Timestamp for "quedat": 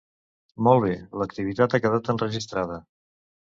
1.87-2.13